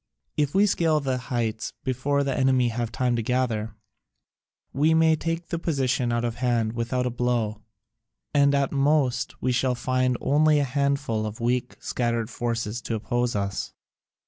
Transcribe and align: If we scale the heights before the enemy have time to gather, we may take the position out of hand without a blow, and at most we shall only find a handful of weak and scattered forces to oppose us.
If 0.35 0.55
we 0.55 0.65
scale 0.65 0.99
the 0.99 1.19
heights 1.19 1.73
before 1.83 2.23
the 2.23 2.35
enemy 2.35 2.69
have 2.69 2.91
time 2.91 3.15
to 3.17 3.21
gather, 3.21 3.75
we 4.73 4.95
may 4.95 5.15
take 5.15 5.49
the 5.49 5.59
position 5.59 6.11
out 6.11 6.25
of 6.25 6.37
hand 6.37 6.73
without 6.73 7.05
a 7.05 7.11
blow, 7.11 7.61
and 8.33 8.55
at 8.55 8.71
most 8.71 9.39
we 9.43 9.51
shall 9.51 9.73
only 9.73 9.75
find 9.77 10.17
a 10.19 10.63
handful 10.63 11.27
of 11.27 11.39
weak 11.39 11.73
and 11.75 11.83
scattered 11.83 12.31
forces 12.31 12.81
to 12.81 12.95
oppose 12.95 13.35
us. 13.35 13.75